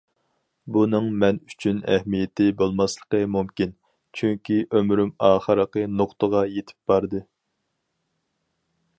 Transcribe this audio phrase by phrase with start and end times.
[0.75, 3.75] بۇنىڭ مەن ئۈچۈن ئەھمىيىتى بولماسلىقى مۇمكىن،
[4.21, 7.21] چۈنكى ئۆمرۈم ئاخىرقى نۇقتىغا يېتىپ باردى.